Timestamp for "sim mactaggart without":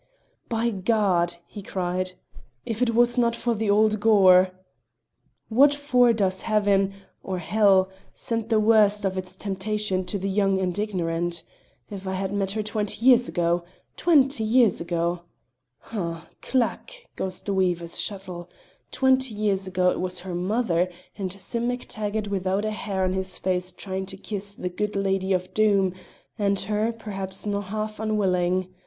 21.31-22.65